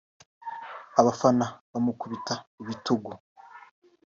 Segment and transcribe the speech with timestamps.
[0.99, 3.11] abafana bamukubita ibitugu